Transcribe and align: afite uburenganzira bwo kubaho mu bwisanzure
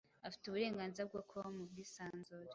afite 0.27 0.43
uburenganzira 0.45 1.07
bwo 1.09 1.21
kubaho 1.27 1.49
mu 1.57 1.63
bwisanzure 1.71 2.49